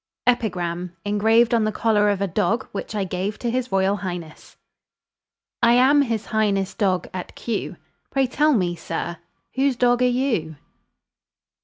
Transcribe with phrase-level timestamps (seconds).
[0.25, 4.57] EPIGRAM, ENGRAVED ON THE COLLAR OF A DOG WHICH I GAVE TO HIS ROYAL HIGHNESS.
[5.61, 7.75] I am His Highness' dog at Kew;
[8.09, 9.17] Pray tell me, sir,
[9.53, 10.55] whose dog are you?